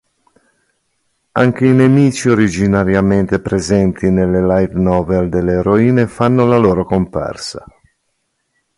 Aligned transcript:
Anche 1.33 1.65
i 1.67 1.73
nemici 1.73 2.27
originariamente 2.27 3.39
presenti 3.39 4.09
nelle 4.09 4.41
light 4.43 4.71
novel 4.73 5.29
delle 5.29 5.51
eroine 5.59 6.07
fanno 6.07 6.43
la 6.47 6.57
loro 6.57 6.85
comparsa. 6.85 7.63